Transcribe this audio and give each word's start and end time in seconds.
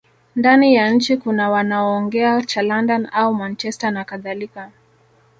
Ndani 0.35 0.75
ya 0.75 0.89
nchi 0.91 1.17
kuna 1.17 1.49
wanaoongea 1.49 2.41
cha 2.41 2.61
London 2.61 3.07
au 3.11 3.33
Manchester 3.33 3.91
nakadhalika 3.91 4.71